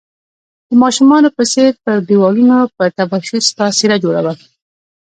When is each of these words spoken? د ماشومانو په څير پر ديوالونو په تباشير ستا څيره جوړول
د 0.69 0.71
ماشومانو 0.83 1.29
په 1.35 1.43
څير 1.51 1.71
پر 1.83 1.97
ديوالونو 2.09 2.57
په 2.75 2.83
تباشير 2.97 3.41
ستا 3.49 3.65
څيره 3.77 3.97
جوړول 4.03 4.37